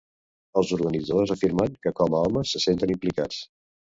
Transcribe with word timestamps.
Els 0.61 0.71
organitzadors 0.77 1.33
afirmen 1.35 1.77
que 1.85 1.93
com 2.01 2.15
a 2.15 2.21
homes 2.29 2.53
se 2.55 2.61
senten 2.65 2.97
implicats. 2.97 3.41